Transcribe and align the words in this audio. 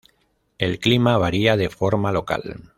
El 0.57 0.79
clima 0.79 1.15
varía 1.19 1.57
de 1.57 1.69
forma 1.69 2.11
local. 2.11 2.63